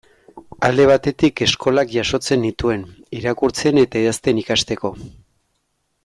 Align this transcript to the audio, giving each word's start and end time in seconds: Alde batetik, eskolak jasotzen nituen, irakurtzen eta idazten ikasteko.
Alde 0.67 0.85
batetik, 0.91 1.41
eskolak 1.47 1.91
jasotzen 1.97 2.41
nituen, 2.47 2.85
irakurtzen 3.21 3.81
eta 3.85 4.01
idazten 4.05 4.41
ikasteko. 4.47 4.91